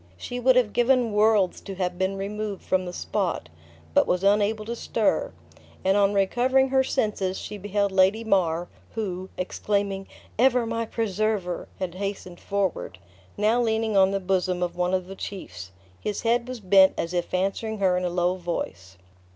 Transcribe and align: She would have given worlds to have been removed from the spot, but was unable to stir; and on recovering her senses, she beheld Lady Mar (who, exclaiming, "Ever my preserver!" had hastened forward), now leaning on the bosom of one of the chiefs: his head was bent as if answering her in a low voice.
She 0.17 0.39
would 0.39 0.55
have 0.55 0.73
given 0.73 1.11
worlds 1.13 1.61
to 1.61 1.75
have 1.75 1.99
been 1.99 2.17
removed 2.17 2.63
from 2.63 2.85
the 2.85 2.91
spot, 2.91 3.49
but 3.93 4.07
was 4.07 4.23
unable 4.23 4.65
to 4.65 4.75
stir; 4.75 5.31
and 5.85 5.95
on 5.95 6.15
recovering 6.15 6.69
her 6.69 6.83
senses, 6.83 7.37
she 7.37 7.59
beheld 7.59 7.91
Lady 7.91 8.23
Mar 8.23 8.67
(who, 8.95 9.29
exclaiming, 9.37 10.07
"Ever 10.39 10.65
my 10.65 10.87
preserver!" 10.87 11.67
had 11.77 11.93
hastened 11.93 12.39
forward), 12.39 12.97
now 13.37 13.61
leaning 13.61 13.95
on 13.95 14.09
the 14.09 14.19
bosom 14.19 14.63
of 14.63 14.75
one 14.75 14.95
of 14.95 15.05
the 15.05 15.15
chiefs: 15.15 15.69
his 15.99 16.23
head 16.23 16.47
was 16.47 16.61
bent 16.61 16.95
as 16.97 17.13
if 17.13 17.31
answering 17.31 17.77
her 17.77 17.95
in 17.95 18.03
a 18.03 18.09
low 18.09 18.37
voice. 18.37 18.97